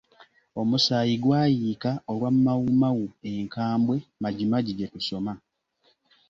"Omusayi 0.61 1.15
gwayiika 1.23 1.91
Olwa 2.11 2.29
Mau 2.45 2.63
Mau 2.81 3.01
enkambwe, 3.31 3.95
MajiMaji 4.21 4.71
gye 4.77 4.87
tusoma" 4.93 5.33